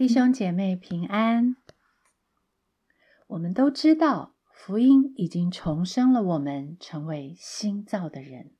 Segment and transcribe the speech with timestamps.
[0.00, 1.56] 弟兄姐妹平安。
[3.26, 8.54] 我们都知道，福音已经重生了我们，成为新造的人。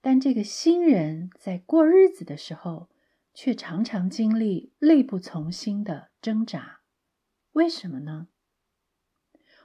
[0.00, 2.88] 但这个新人在过日子的时候，
[3.34, 6.80] 却常常经历力不从心的挣扎。
[7.52, 8.28] 为什么呢？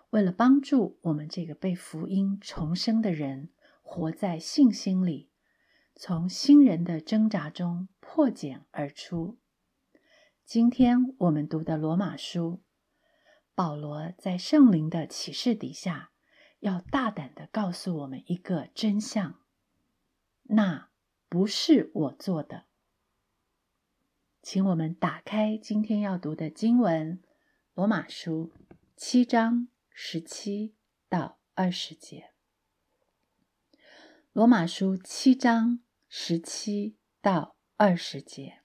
[0.10, 5.32] 为了帮助我们这个被福音重生的人，活在信心里，
[5.96, 9.38] 从新人的挣扎中破茧而出。
[10.54, 12.62] 今天我们读的罗马书，
[13.56, 16.12] 保罗在圣灵的启示底下，
[16.60, 19.40] 要大胆的告诉我们一个真相：
[20.44, 20.90] 那
[21.30, 22.66] 不是我做的。
[24.42, 27.20] 请我们打开今天要读的经文，
[27.74, 28.52] 《罗马书》
[28.98, 30.76] 七章十七
[31.08, 32.32] 到二十节，
[34.34, 35.80] 《罗马书》七章
[36.10, 38.61] 十七到二十节。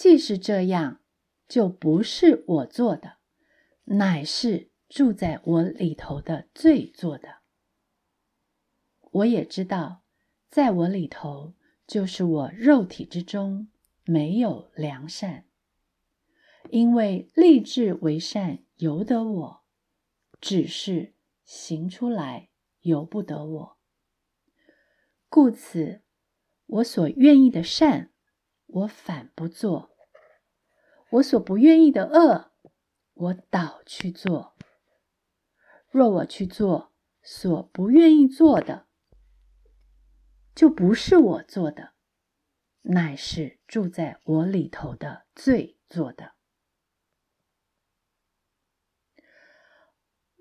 [0.00, 1.02] 既是这样，
[1.46, 3.18] 就不是我做的，
[3.84, 7.40] 乃是住在我里头的罪做的。
[9.10, 10.02] 我也知道，
[10.48, 11.54] 在我里头，
[11.86, 13.68] 就是我肉体之中
[14.06, 15.44] 没有良善，
[16.70, 19.64] 因为立志为善由得我，
[20.40, 21.12] 只是
[21.44, 22.48] 行出来
[22.80, 23.78] 由不得我。
[25.28, 26.00] 故此，
[26.64, 28.14] 我所愿意的善，
[28.64, 29.89] 我反不做。
[31.10, 32.52] 我所不愿意的恶，
[33.14, 34.56] 我倒去做。
[35.90, 38.86] 若我去做所不愿意做的，
[40.54, 41.94] 就不是我做的，
[42.82, 46.34] 乃是住在我里头的罪做的。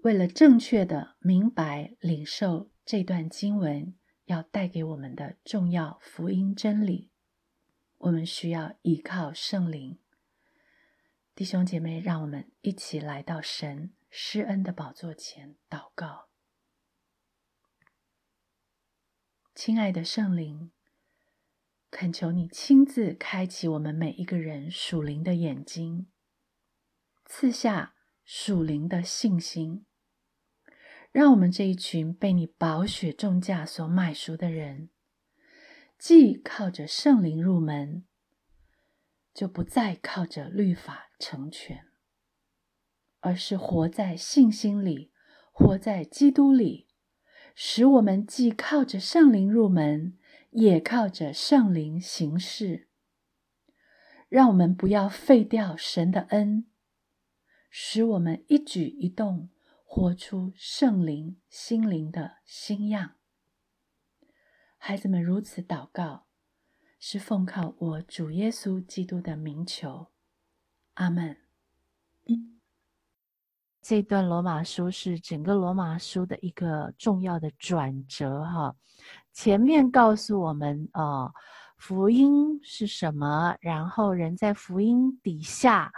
[0.04, 7.12] 为了正确的明白领受这段经文要带给我们的重要福音真理，
[7.98, 10.00] 我们需要依靠圣灵。
[11.40, 16.28] 弟兄姐妹，让我们一起来到神施恩的宝座前祷告。
[19.56, 20.74] 亲爱的圣灵，
[21.90, 26.12] 恳求你亲自开启我们每一个人属灵的眼睛，
[27.24, 27.96] 赐下
[28.26, 29.86] 属灵的信心，
[31.14, 34.90] 让我们这一群被你宝血重价所买赎的人，
[35.98, 38.06] 既靠着圣灵入门。
[39.34, 41.86] 就不再靠着律法成全，
[43.20, 45.12] 而是活在信心里，
[45.52, 46.88] 活在基督里，
[47.54, 50.18] 使我们既靠着圣灵入门，
[50.52, 52.88] 也靠着圣灵行事。
[54.30, 56.66] 让我们不要废掉神的恩，
[57.70, 59.50] 使我们一举一动
[59.84, 63.18] 活出圣灵心灵的新样。
[64.78, 66.26] 孩子们如此祷告。
[67.02, 70.08] 是奉靠我主耶稣基督的名求，
[71.00, 71.36] 阿门。
[73.82, 78.76] 这段罗马书是整个罗马书的一个重要的转折，哈。
[79.32, 81.34] 前面告诉我们，呃，
[81.78, 85.90] 福音是什么，然后人在福音底下，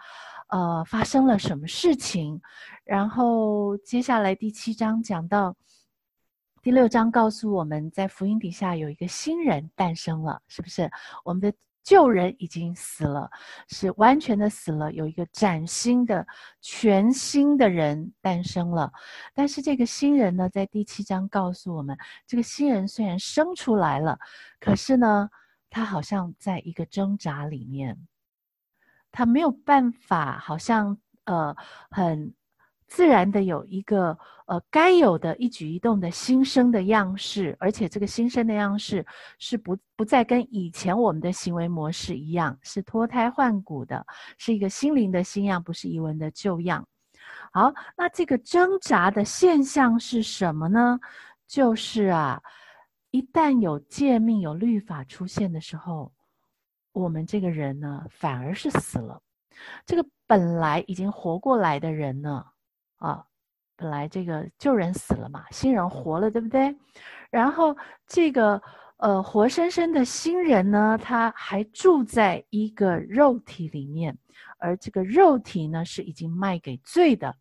[0.50, 2.40] 呃，发生了什么事情，
[2.84, 5.56] 然后接下来第七章讲到。
[6.61, 10.91] 第六章告诉我们在福音底下有一个新人诞生了，是不是？
[11.25, 11.51] 我们的
[11.84, 13.30] 旧人已经死了，
[13.68, 16.25] 是完全的死了，有一个崭新的、
[16.62, 18.92] 全新的人诞生了。
[19.34, 21.97] 但是这个新人呢，在第七章告诉我们，
[22.28, 24.20] 这个新人虽然生出来了，
[24.59, 25.30] 可是呢，
[25.70, 28.08] 他好像在一个挣扎里面，
[29.12, 31.56] 他没有办法，好像呃
[31.90, 32.34] 很。
[32.91, 39.06] 自然的有一个呃该有的一举一动的新生的样式，而且这个新生的样式
[39.40, 44.06] 是不不再跟以前我们的行为模式一样，是脱胎换骨的，
[44.38, 46.85] 是一个心灵的新样，不是遗文的旧样。
[47.53, 51.00] 好，那这个挣扎的现象是什么呢？
[51.47, 52.41] 就是啊，
[53.12, 56.11] 一旦有诫命、有律法出现的时候，
[56.91, 59.22] 我们这个人呢反而是死了。
[59.85, 62.46] 这个本来已经活过来的人呢。
[63.02, 63.26] 啊，
[63.76, 66.76] 本来这个旧人死了嘛，新人活了，对不对？
[67.32, 67.76] 然后
[68.06, 68.62] 这个
[68.98, 74.16] 呃活生生的新人呢，他还住在一个肉体里面，
[74.59, 77.36] 而这个肉体呢是已经卖给罪的，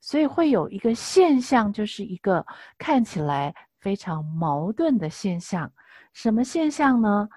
[0.00, 2.46] 所以会有一个现象，就是一个
[2.78, 5.70] 看起来非常矛盾的现象。
[6.14, 7.28] 什么现象呢？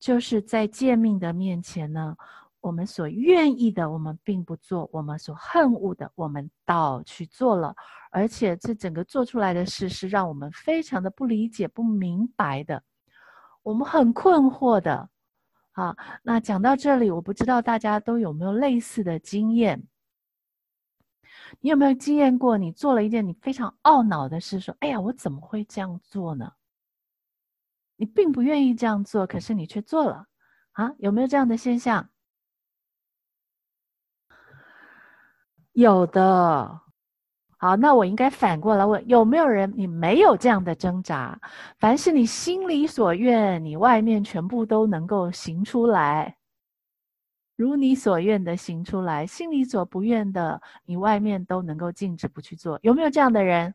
[0.00, 2.16] 就是在诫命的面前呢。
[2.66, 7.72] 我们所愿意的，我们并不做；我们所恨恶的，我们倒去做了。
[8.10, 12.82] 而且，这整个做出来的事是让我们非常的不理解、不明白的。
[13.62, 15.08] 我们很困惑的，
[15.72, 19.86] 啊，那讲到这里，我不知道大家都有没有类似的经验？
[21.60, 22.58] 你有没有经验过？
[22.58, 26.50] 你做了一件你非常懊恼的事，说：“哎呀，我怎么会这样做呢？”
[27.94, 30.26] 你并不愿意这样做，可是你却做了，
[30.72, 30.92] 啊？
[30.98, 32.10] 有没有这样的现象？
[35.76, 36.80] 有的。
[37.58, 41.38] 好，那我应该反过来问：有没有人你没有这样的挣扎？
[41.78, 46.38] 凡是你心里所愿，你外面全部都能够行出来。
[47.56, 52.78] 如你所愿的行出来，心里所不愿的，你外面都能够禁止不去做。
[52.82, 53.74] 有没有这样的人？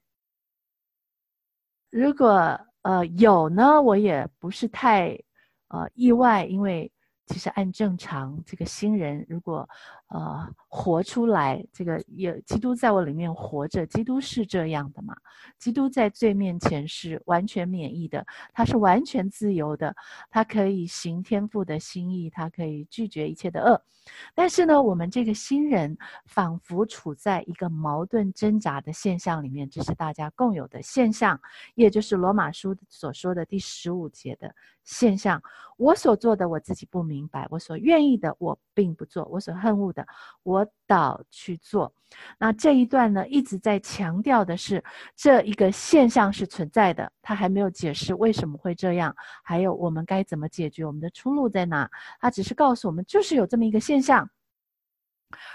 [1.91, 5.19] 如果呃有呢，我也不是太
[5.67, 6.91] 呃意外，因为
[7.27, 9.69] 其实按正常，这个新人如果。
[10.13, 15.15] 呃，活出来，这个也基督在我里面活着，基督是这样的嘛？
[15.57, 19.95] 基督在罪面前是完全免疫的，他是完全自由的，
[20.29, 23.81] 他可以行天父的心意，他可以拒绝一切的恶。
[24.35, 31.39] 但是呢，我们这个新人仿佛处在一个矛盾挣扎的现象里面，这是大家共有的现象，
[31.75, 34.53] 也就是罗马书所说的第十五节的
[34.83, 35.41] 现象。
[35.77, 40.00] 我所做的我自己不明白，我所愿意的我并不做，我所恨恶的。
[40.43, 41.93] 我倒去做，
[42.37, 44.83] 那这一段呢，一直在强调的是
[45.15, 51.89] 这一个现象是存在的，他还没有解释为什么会这样，还有我们该怎么解决，我们的出路在哪？
[52.19, 54.29] 他只是告诉我们，就是有这么一个现象，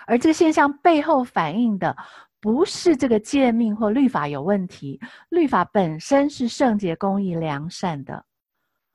[0.06, 1.96] 而这个现象背后反映的
[2.40, 5.00] 不是这个诫命或律法有问题，
[5.30, 8.24] 律法本身是圣洁、公义、良善的。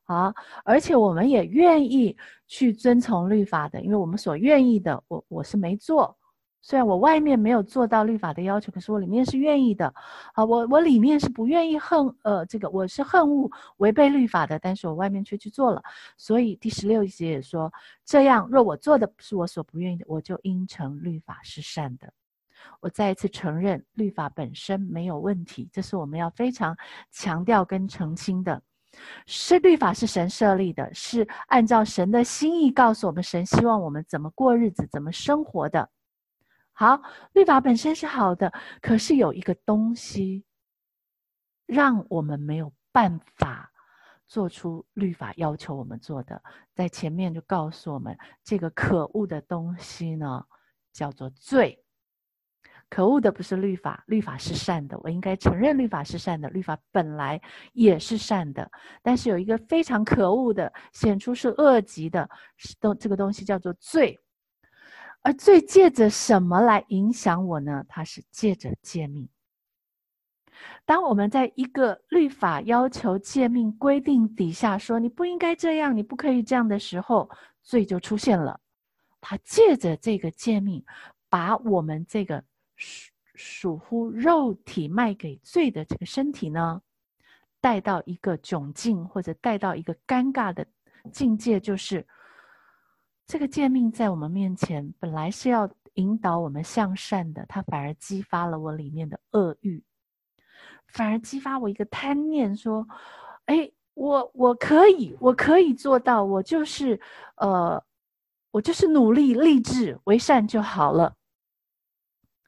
[0.04, 0.34] 好，
[0.66, 2.18] 而且我们也愿意
[2.52, 6.18] 去遵从律法的，因为我们所愿意的，我我是没做。
[6.62, 9.88] 虽然我外面没有做到律法的要求，可是我里面是愿意的。
[10.34, 15.82] 啊，我我里面是不愿意恨，呃，这个我是恨恶违背律法的，但是我外面却去做了。
[16.18, 17.72] 所以第十六节也说，
[18.04, 22.12] 这样若我做的是我所不愿意的，我就应承律法是善的。
[22.82, 26.78] 我再一次承认，律法本身没有问题，这是我们要非常
[27.12, 28.62] 强调跟澄清的。
[29.26, 35.90] 是律法是神设立的，是按照神的心意告诉我们，神希望我们怎么过日子，怎么生活的。
[36.74, 37.02] 好，
[37.34, 38.52] 律法本身是好的，
[38.82, 40.46] 可是有一个东西，
[41.66, 43.72] 让我们没有办法
[44.28, 46.42] 做出律法要求我们做的，
[46.74, 50.44] 在前面就告诉我们，这个可恶的东西呢，
[50.92, 51.84] 叫做罪。
[52.92, 55.00] 可恶的不是律法，律法是善的。
[55.02, 57.42] 我应该承认律法是善的，律法本来
[57.72, 58.70] 也是善的。
[59.02, 62.30] 但是有一个非常可恶的，显出是恶极的，
[62.82, 64.20] 东这个东西叫做罪。
[65.22, 67.86] 而罪借着什么来影响我呢？
[67.88, 69.30] 它是借着诫命。
[70.84, 77.30] 当我们在一个律法要求、诫命规定底下说你不应该这样，你不可以这样的时候，
[77.64, 78.60] 罪就出现了。
[79.22, 80.84] 他借着这个诫命，
[81.30, 82.44] 把我们这个。
[82.82, 86.82] 属属乎肉体卖给罪的这个身体呢，
[87.62, 90.66] 带到一个窘境，或者带到一个尴尬的
[91.12, 92.06] 境界，就是
[93.26, 99.84] 这个贱命在我们面前本来是要引导我们向善的，它反而激发了我里面的恶欲，
[100.88, 102.88] 反而激发我一个贪念，说
[103.46, 107.00] ：“哎，我我可以，我可以做到，我就是
[107.38, 107.82] 呃，
[108.52, 111.16] 我就是努力立志为善就好了。”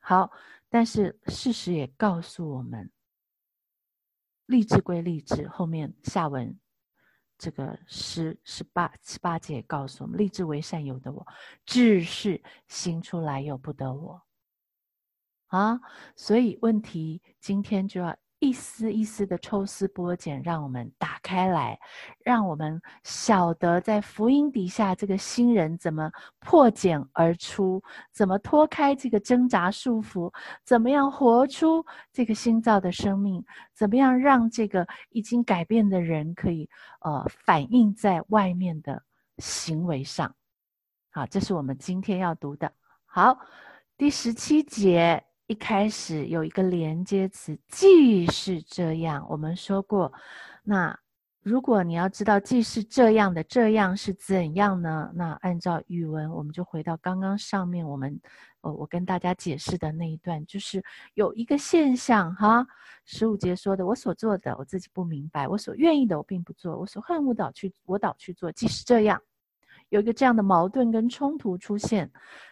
[0.05, 0.29] 好，
[0.67, 2.91] 但是事实也告诉我们，
[4.45, 6.59] 励志归励志，后面下文
[7.37, 11.25] 这个十十八十八节告诉我们，励志为善由得我，
[11.65, 14.21] 志是行出来有不得我。
[15.47, 15.79] 啊，
[16.17, 18.17] 所以问题今天就要。
[18.43, 21.79] 一丝一丝的抽丝剥茧，让我们打开来，
[22.25, 27.81] 让我们晓得在福音底下这个新人怎么破茧而出，
[28.11, 30.29] 怎么脱开这个挣扎束缚，
[30.65, 33.41] 怎么样活出这个新造的生命，
[33.73, 36.69] 怎么样让这个已经改变的人可以
[36.99, 39.01] 呃反映在外面的
[39.37, 40.35] 行为上。
[41.11, 42.73] 好，这是我们今天要读的。
[43.05, 43.39] 好，
[43.97, 45.23] 第十七节。
[45.47, 50.11] 一开始有一个连接词，既是这样，我们说过。
[50.63, 50.97] 那
[51.41, 55.11] 如果你要知道既是这样的，这样是怎样呢？
[55.13, 58.17] 那按照语文，我们就回到刚刚上面我们，
[58.61, 60.81] 呃，我跟大家解释的那一段，就是
[61.13, 62.65] 有一个现象哈。
[63.03, 69.21] 十五节说的，我所做的我自己不明白，我所愿意的我并不做，我所恨恶的去我倒去做，既是这样。
[69.89, 72.09] 有一个这样的矛盾跟冲突出现，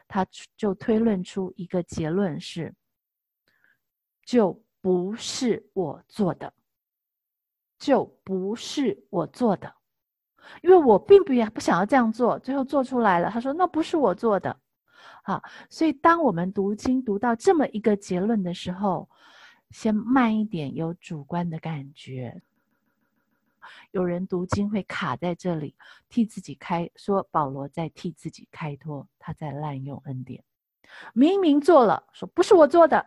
[0.09, 2.75] 他就推论出一个结论是。
[4.23, 6.53] 就不是我做的，
[7.77, 9.73] 就不是我做的。
[10.61, 13.29] 因为我并不也不想要这样做，最后做出来了。
[13.29, 14.59] 他说那不是我做的，
[15.23, 19.07] 好，所以当我们读经读到这么一个结论的时候，
[19.69, 22.41] 先慢一点，有主观的感觉。
[23.91, 25.75] 有人读经会卡在这里，
[26.09, 30.43] 替自己开说保罗在替自己开脱，他在滥用恩典，
[31.13, 33.05] 明明做了，说不是我做的。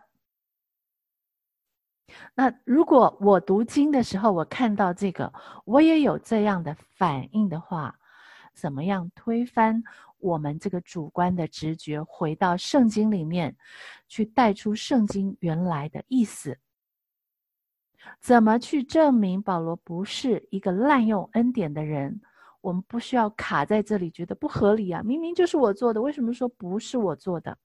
[2.33, 5.33] 那如果我读经的时候，我看到这个，
[5.65, 7.97] 我也有这样的反应的话，
[8.53, 9.83] 怎么样推翻
[10.19, 13.55] 我们这个主观的直觉，回到圣经里面
[14.07, 16.57] 去带出圣经原来的意思？
[18.21, 22.21] 怎么去证明保罗不是一个滥用恩典的人？
[22.61, 25.01] 我们不需要卡在这里，觉得不合理啊！
[25.03, 27.57] 明明就是我做的，为什么说不是我做的？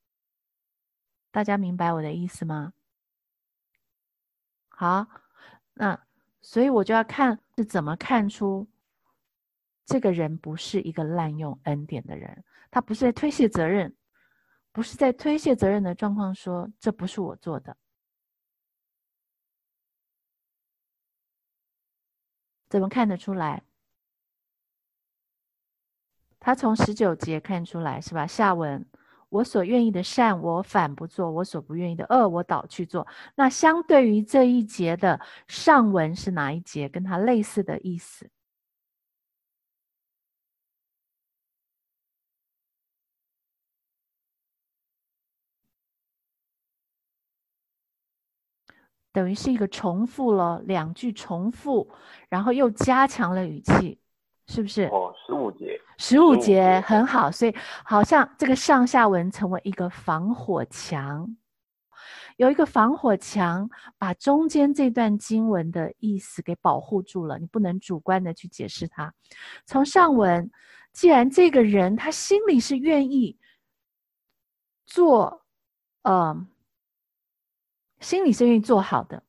[1.30, 2.72] 大家明白我的意思吗？
[4.80, 5.06] 好，
[5.74, 6.06] 那
[6.40, 8.66] 所以我就要看是怎么看出
[9.84, 13.94] 这个人不是一个滥用恩典的人，他不是在推卸责任，
[14.72, 17.76] 不是在推卸责任的状况说这不是我做的，
[22.70, 23.62] 怎么看得出来？
[26.38, 28.26] 他从十九节看出来是吧？
[28.26, 28.86] 下文。
[29.30, 33.06] 我所愿意的善，我反不做；我所不愿意的恶，我倒去做。
[33.36, 36.88] 那相对于这一节的上文是哪一节？
[36.88, 38.28] 跟它类似的意思，
[49.12, 51.90] 等于是一个重复了两句重复，
[52.28, 53.98] 然后又加强了语气，
[54.50, 54.82] 是不是？
[54.86, 55.80] 哦，十五节。
[55.96, 57.54] 十五节很好，所以
[57.84, 61.36] 好像这个上下文成为一个防火墙，
[62.36, 69.14] 有一个防火墙把中间这段经文的意思给保护住了，你不能主观的去解释它。
[69.66, 70.50] 从上文，
[70.92, 73.38] 既然这个人他心里是愿意
[74.84, 75.44] 做，
[76.02, 76.44] 呃，
[78.00, 79.22] 心里是愿意做好的。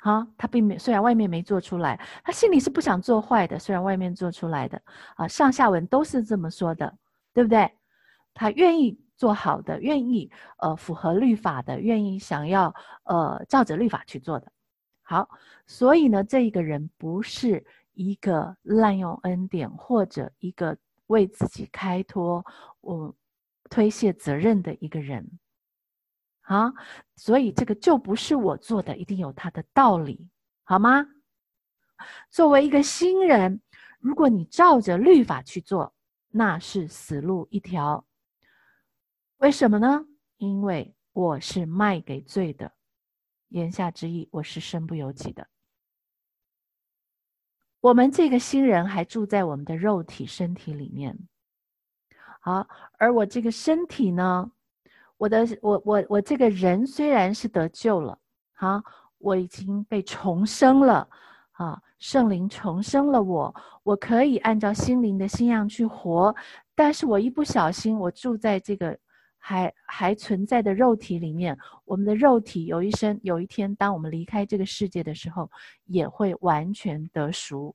[0.00, 3.58] 好，他并没虽然外面没做出来，他心里是不想做坏的。
[3.58, 4.80] 虽然外面做出来的，
[5.16, 6.96] 啊，上下文都是这么说的，
[7.34, 7.68] 对不对？
[8.32, 14.52] 他愿意做好的，愿意呃符合律法的，愿意想要呃照着律法去做的。
[15.02, 15.28] 好，
[15.66, 20.78] 所以呢，这一个人不是一个滥用恩典或者一个
[21.08, 22.46] 为自己开脱、
[22.80, 23.12] 我
[23.68, 25.28] 推卸责任的一个人。
[26.48, 26.72] 啊，
[27.14, 30.30] 所以这个就不是我做的，一定有它的道理，
[30.64, 31.06] 好吗？
[32.30, 33.60] 作为一个新人，
[34.00, 35.94] 如果你照着律法去做，
[36.28, 38.06] 那是死路一条。
[39.36, 40.06] 为什么呢？
[40.38, 42.72] 因为我是卖给罪的，
[43.48, 45.48] 言下之意，我是身不由己的。
[47.80, 51.28] 我们这个新人还住在我们的肉体身体里面，
[52.40, 52.66] 好，
[52.98, 54.50] 而我这个身体呢？
[55.18, 58.18] 我的我我我这个人虽然是得救了，
[58.54, 58.80] 好，
[59.18, 61.08] 我已经被重生了，
[61.52, 66.34] 啊，圣灵重生了我，我可以按照心灵的信仰去活，
[66.74, 68.96] 但是我一不小心，我住在这个
[69.38, 75.50] 还还存在的肉体里面，我们的肉体有一生有一天，当我们离开这个世界的时候，
[75.86, 77.74] 也会完全得赎，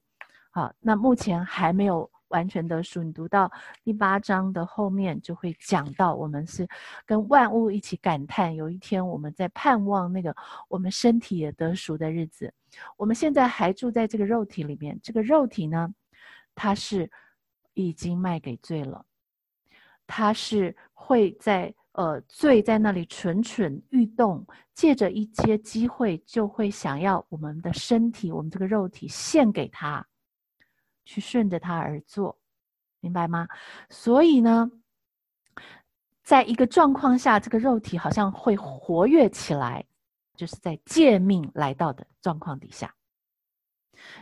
[0.49, 2.09] 好，那目前还没有。
[2.33, 3.03] 完全得赎。
[3.03, 3.49] 你读到
[3.83, 6.67] 第八章的后面，就会讲到我们是
[7.05, 10.35] 跟万物一起感叹，有一天我们在盼望那个
[10.67, 12.51] 我们身体也得赎的日子。
[12.97, 15.93] 我们现在还住在这个肉体里面，这个肉体呢，
[16.55, 17.09] 它是
[17.75, 19.05] 已经卖给罪了，
[20.07, 30.03] 它是会在呃罪在那里蠢蠢欲动，借着一些机会，就会想要我们的身体，我们这个肉体献给他。
[31.05, 32.37] 去顺着它而做，
[32.99, 33.47] 明白吗？
[33.89, 34.69] 所以呢，
[36.23, 39.85] 在一个状况下，这个肉体好像会活跃起来，
[40.35, 42.93] 就是在借命来到的状况底下。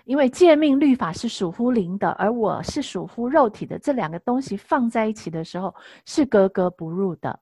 [0.04, 5.74] 因为借命律法是属乎灵的，而我是属乎肉体的，这两个东西放在一起的时候
[6.06, 7.40] 是格格不入的。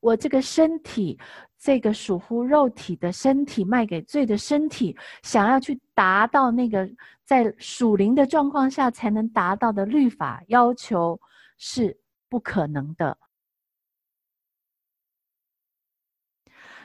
[0.00, 1.18] 我这个身体，
[1.58, 6.88] 这个属乎肉体的身体，卖给罪的身体，想要去达到那个
[7.24, 11.20] 在属灵的状况下才能达到的律法要求，
[11.56, 11.98] 是
[12.28, 13.16] 不可能的。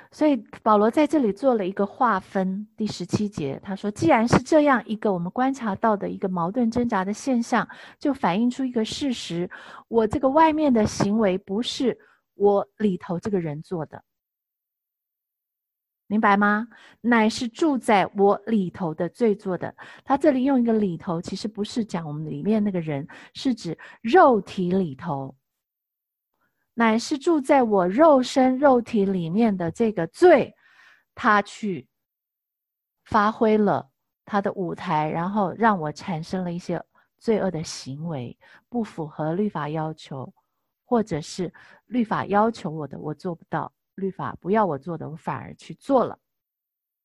[0.10, 7.68] 所以保罗在这里做了一个划分，第十七节他说：“既然是这样一个我们观察到的一个矛盾挣扎的现象，
[8.00, 9.50] 就反映出一个事实：
[9.89, 11.98] 我这个外面的行为不是。”
[12.38, 14.03] 我里头这个人做的，
[16.08, 16.67] 明白吗？
[17.01, 19.75] 乃是住在我里头的罪做的。
[20.06, 25.36] 他这里用一个里头，其实不是讲我们里面那个人，是指肉体里头。
[26.74, 30.56] 乃是住在我肉身肉体里面的这个罪，
[31.15, 31.88] 他去
[33.03, 33.89] 发挥了
[34.24, 36.79] 他的舞台，然后让我产生了一些
[37.17, 38.38] 罪恶的行为，
[38.70, 40.32] 不符合律法要求，
[40.88, 41.53] 或者是
[41.86, 46.17] 律法要求我的，我做不到；律法不要我做的，我反而去做了。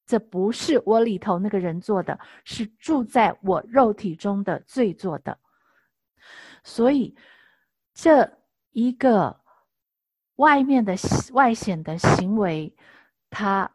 [0.07, 5.37] 这不是我里头那个人做的，是住在我肉体中的罪做的。
[6.63, 7.17] 所以，
[7.93, 8.39] 这
[8.71, 9.43] 一个。
[10.37, 10.95] 外面的
[11.35, 12.75] 外显的行为，
[13.31, 13.71] 他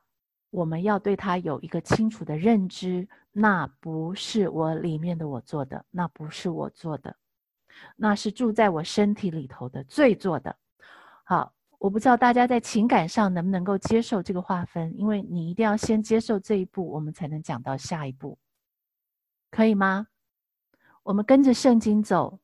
[0.50, 7.16] 我们要对他有一个清楚的认知，那不是我里面的我做的，那不是我做的，
[7.96, 10.56] 那是住在我身体里头的罪做的。
[11.24, 18.38] 好，我不知道大家在情感上能不能够接受这个划分，因为你一定要先接受这一步，我们才能讲到下一步，
[19.52, 20.08] 可以吗？
[21.04, 22.40] 我们跟着圣经走，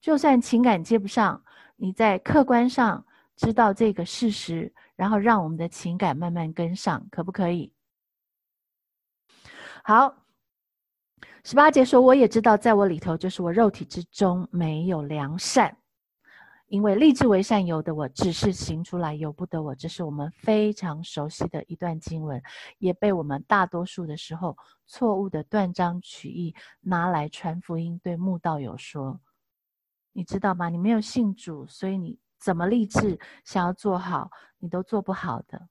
[0.00, 1.44] 就算情感接不上。
[1.76, 3.06] 你在客观上
[3.36, 7.72] 知道这个事实，然后让我们的情感慢慢跟上，可不可以？
[9.82, 10.19] 好，
[11.42, 15.74] 十八节说，我也知道，在我里头，就是我肉体之中没有良善，
[16.68, 19.74] 因为立志为善由的我，只是行出来由不得我。
[19.74, 22.42] 这是我们非常熟悉的一段经文，
[22.78, 24.56] 也被我们大多数的时候
[24.86, 29.18] 错误的断章取义拿来传福音，对慕道友说。
[30.12, 30.68] 你知道吗？
[30.68, 35.68] 你没有信主，所以你怎么立志想要做好，你都做不好的。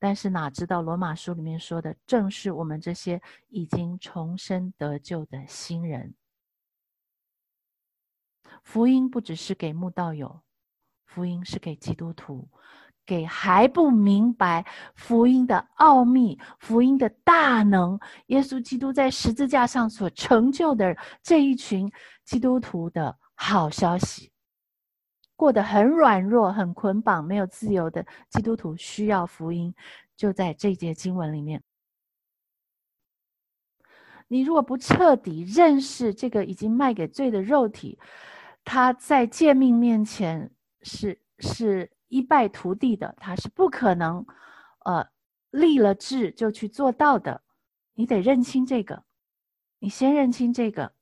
[0.00, 6.14] 但是哪知道罗马书里面说的，正是我们这些已经重生得救的新人。
[8.64, 10.40] 福音不只是给慕道友，
[11.04, 12.48] 福音是给基督徒，
[13.04, 14.66] 给还不明白
[14.96, 21.92] 福音的奥秘、福音的大能，耶稣基督在十字架上所成就的这一群
[22.24, 23.18] 基督徒的。
[23.42, 24.29] 好消息，
[25.40, 29.74] 过得很软弱、很捆绑、没有自由的基督徒需要福音，
[30.14, 31.62] 就在这节经文里面。
[34.28, 37.98] 你如果不彻底认识这个已经卖给罪的肉体，
[38.66, 40.50] 他在诫命面前
[40.82, 44.26] 是是一败涂地的，他是不可能，
[44.84, 45.08] 呃，
[45.52, 47.40] 立了志就去做到的。
[47.94, 49.04] 你得认清这个，
[49.78, 50.92] 你先认清这个。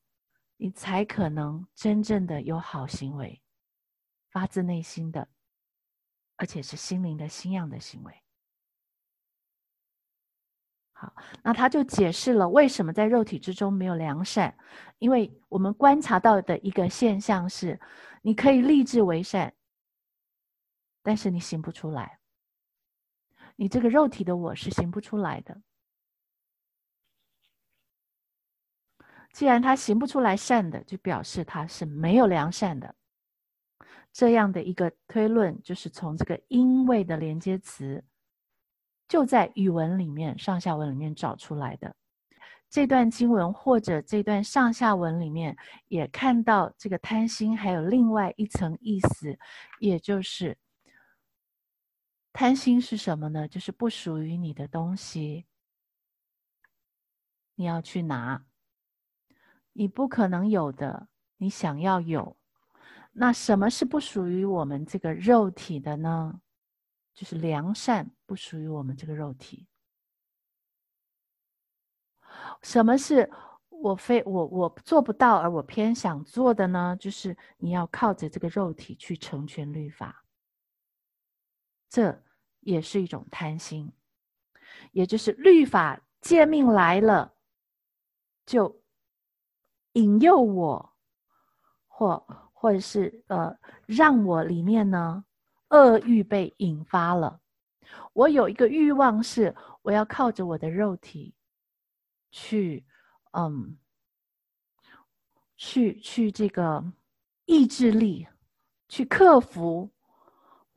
[0.61, 3.41] 你才可能真正的有好行为，
[4.31, 5.27] 发自内心的，
[6.35, 8.13] 而且是心灵的新样的行为。
[10.91, 14.57] 好，那他就解释了为什么在肉体之中没有良善，
[14.97, 17.79] 因为我们观察到的一个现象是，
[18.21, 19.53] 你可以立志为善，
[21.01, 22.19] 但是你行不出来，
[23.55, 25.61] 你这个肉体的我是行不出来的。
[29.31, 32.93] 既然他行不出来善的，就表示他是没有良善的。
[34.11, 38.03] 这样的一个推论，就是从这个因为的连接词，
[39.07, 41.95] 就在语文里面上下文里面找出来的。
[42.69, 49.37] 这段经文或者这段上下文里面，也看到这个贪心还有另外一层意思，
[49.79, 50.55] 也就是
[52.31, 53.47] 贪心是什么呢？
[53.47, 55.47] 就是不属于你的东西，
[57.55, 58.45] 你要去拿。
[59.73, 62.37] 你不可能有的，你想要有，
[63.19, 66.39] 那什么是不属于我们这个肉体的呢？
[67.13, 69.67] 就是良善不属于我们这个肉体。
[72.61, 73.29] 什么是
[73.67, 76.95] 我非我我做不到而我偏想做的呢？
[76.97, 80.23] 就是你要靠着这个肉体去成全律法，
[81.89, 82.23] 这
[82.61, 83.91] 也是一种贪心，
[84.93, 87.35] 也就是律法诫命来了
[88.45, 88.79] 就。
[89.93, 90.93] 引诱我，
[91.87, 95.23] 或或者是呃，让我里面呢
[95.69, 97.39] 恶欲被引发了。
[98.11, 101.33] 我有一个欲望是，我要靠着我的肉体
[102.31, 102.85] 去，
[103.31, 103.77] 嗯，
[105.55, 106.83] 去去这个
[107.45, 108.27] 意志力
[108.89, 109.89] 去克服，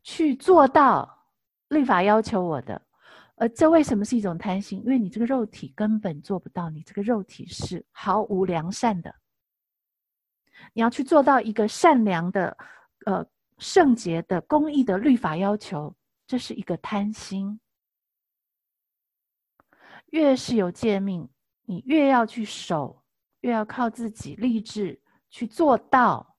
[0.05, 1.27] 去做到
[1.67, 2.81] 律法要求我的。
[3.35, 4.81] 呃，这为什么是一种贪心？
[4.85, 9.13] 因为你这个肉体根本做不到，你这个肉体是毫无良善的。
[10.73, 12.57] 你要去做到一个善良的、
[13.07, 13.27] 呃
[13.59, 15.95] 圣洁的、公义的律法要求，
[16.27, 17.61] 这是一个贪心。
[20.07, 21.29] 越是有诫命，
[21.63, 23.05] 你越要去守，
[23.41, 26.37] 越要靠自己立志去做到，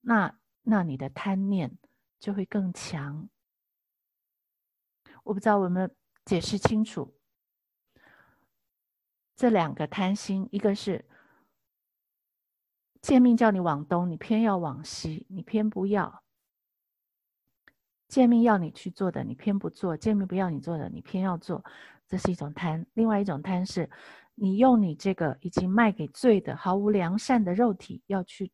[0.00, 1.76] 那那你的贪念
[2.18, 3.28] 就会更强。
[5.22, 5.94] 我不知道我们。
[6.26, 7.14] 解释清楚
[9.36, 11.06] 这两个贪心，一个是
[13.04, 16.22] 诫命叫你往东，你偏要往西，你偏不要；
[18.08, 21.62] 诫命要你去做的，你偏不做；诫命不要你做的，你偏要做，
[22.08, 22.86] 这是一种贪。
[22.94, 23.90] 另外一种贪是，
[24.34, 28.50] 你用你这个已经卖给罪的、毫无良善的肉体，要去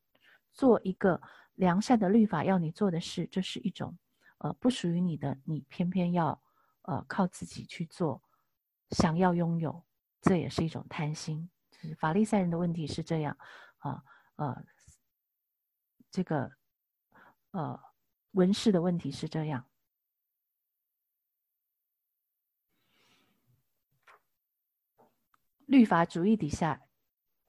[0.52, 1.22] 做一个
[1.54, 3.96] 良善的律法要你做的事，这是一种
[4.38, 6.42] 呃不属于你的，你偏偏要。
[6.82, 8.20] 呃，靠自己去做，
[8.90, 9.84] 想要拥有，
[10.22, 11.48] 这也是一种贪心。
[11.70, 13.36] 就是法利赛人的问题是这样
[13.78, 14.02] 啊，
[14.40, 14.64] 呃
[16.11, 16.50] 这个
[17.50, 17.79] 呃
[18.31, 19.66] 文士的问题是这样。
[25.66, 26.83] 律法主义底下，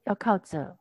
[0.04, 0.78] 要靠着。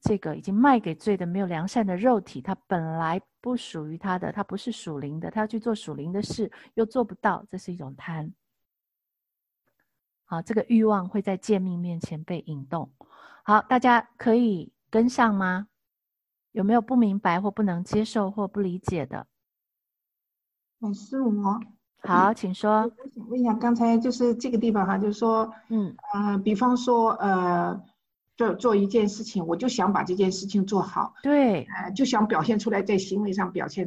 [0.00, 8.32] 这个已经卖给罪的没有良善的肉体，他本来不属于他的，他不是属灵的，他要去做属灵的事，又做不到，这是一种贪。
[10.30, 12.88] 好，这个欲望会在诫命面前被引动。
[13.42, 15.66] 好，大家可以跟上吗？
[16.52, 19.26] 有没有不明白或不能接受或不理解的？
[20.80, 21.60] 嗯，是我。
[22.02, 22.82] 好，请说。
[22.82, 27.82] 我想问一下，刚才就是这个地方哈，就是说，嗯，呃，比方说，呃。
[28.36, 33.86] 做做一件事情，我就想把这件事情做好，对，呃，就想表现出来，在行为上表现，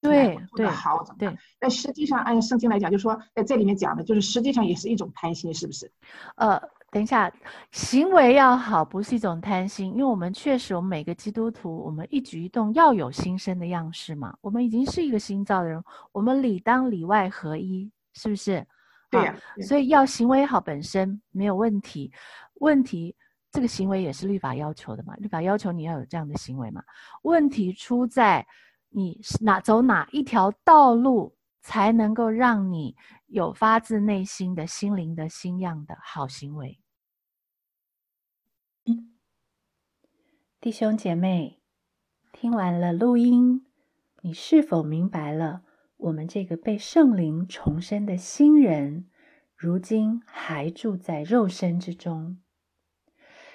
[0.00, 1.36] 对，做得好，怎么对？
[1.58, 5.90] 但实际上，按圣经来讲，就是说，在这里面讲的，就是实际上也是一种贪心，是不是？
[6.36, 7.32] 呃，等一下，
[7.72, 15.82] 行为要好，不是一种贪心，因为我们确实，我们每个基督徒，我们一举一动要有新生的样式嘛，我们已经是一个新造的人，
[16.12, 18.64] 我们里当里外合一，是不是？
[19.10, 19.34] 对呀，
[19.66, 22.12] 所以要行为好本身没有问题，
[22.60, 23.16] 问题。
[23.52, 25.14] 这个行为也是律法要求的嘛？
[25.16, 26.82] 律法要求你要有这样的行为嘛？
[27.22, 28.46] 问题出在
[28.90, 32.96] 你哪走哪一条道路，才能够让你
[33.26, 36.80] 有发自内心的心灵的新样的好行为。
[40.60, 41.60] 弟兄姐妹，
[42.32, 43.66] 听完了录音，
[44.22, 45.62] 你是否明白了
[45.98, 49.08] 我们这个被圣灵重生的新人，
[49.54, 52.40] 如今还住在肉身之中？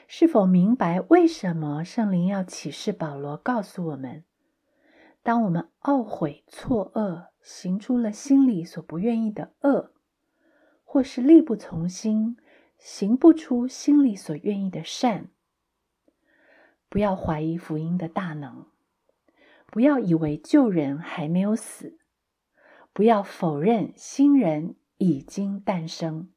[0.07, 4.23] 是否明白为什么圣灵要启示保罗，告诉我们：
[5.23, 9.93] 当我们懊悔、错愕，行出了心里所不愿意的恶，
[10.83, 12.37] 或是力不从心，
[12.77, 15.29] 行不出心里所愿意的善，
[16.89, 18.65] 不要怀疑福音的大能，
[19.67, 21.99] 不要以为旧人还没有死，
[22.91, 26.31] 不要否认新人已经诞生，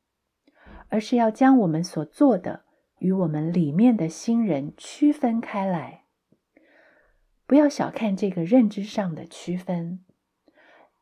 [0.89, 2.65] 而是要将我们所做的。
[2.99, 6.04] 与我们里面的新人区分开来，
[7.47, 10.05] 不要小看这个认知上的区分，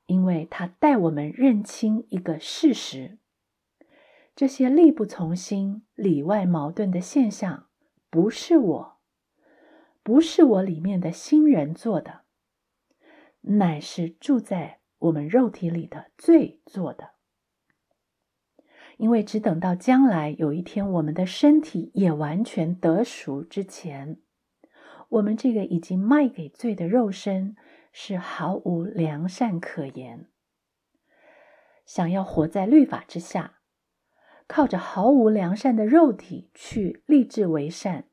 [0.07, 3.19] 因为它带我们认清一个事实：
[4.35, 7.69] 这些力不从心、里外矛盾的现象，
[8.11, 8.99] 不是我，
[10.03, 12.23] 不是我里面的新人做的，
[13.43, 17.13] 乃是住在我们肉体里的罪做的。
[18.99, 24.21] 因为只等到将来有一天，我们的身体也完全得赎之前，
[25.13, 27.55] 我们这个已经卖给罪的肉身
[27.93, 30.31] 是毫无良善可言。
[31.85, 33.59] 想要活在律法之下，
[34.47, 38.09] 靠着毫无良善的肉体去立志为善，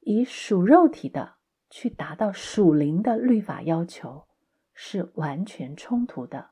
[0.00, 1.36] 以属肉体的
[1.68, 4.26] 去达到属灵的律法要求，
[4.74, 6.50] 是完全冲突的，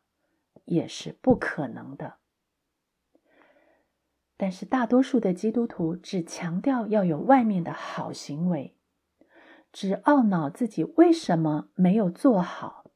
[0.67, 2.19] 也是不可能的。
[4.37, 8.78] 但是大多数的基督徒只强调要有外面的好行为，
[9.73, 12.91] 只懊恼自己为什么没有做好，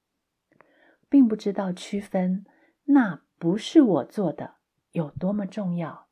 [1.08, 2.44] 并不知道区分
[2.84, 4.56] 那不是我做的
[4.92, 6.08] 有多么重要。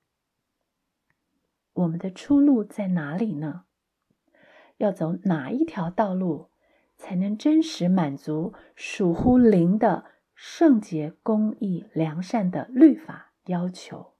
[1.73, 3.65] 我们的出路在哪里呢？
[4.77, 6.51] 要走哪一条道路，
[6.97, 14.15] 才能真实满足属乎灵的圣洁、公义、良善的律法要求？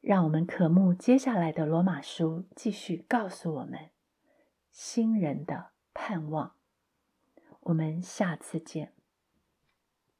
[0.00, 3.90] 让我们渴慕接下来的罗马书，继续告诉我们
[4.80, 6.54] 新人的盼望。
[7.62, 8.92] 我们下次见。